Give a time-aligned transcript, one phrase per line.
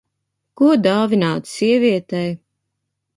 [0.61, 2.33] Ko dāvināt sievietei?